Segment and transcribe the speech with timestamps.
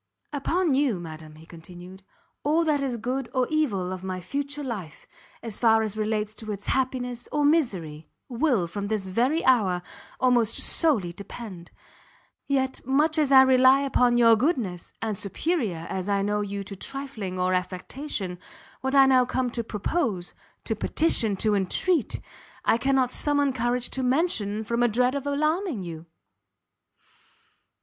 [0.33, 2.01] "Upon you, madam," he continued,
[2.43, 5.05] "all that is good or evil of my future life,
[5.43, 9.83] as far as relates to its happiness or misery, will, from this very hour,
[10.19, 11.69] almost solely depend;
[12.47, 16.75] yet much as I rely upon your goodness, and superior as I know you to
[16.75, 18.39] trifling or affectation,
[18.79, 20.33] what I now come to propose
[20.63, 22.19] to petition to entreat
[22.65, 26.07] I cannot summon courage to mention, from a dread of alarming you!"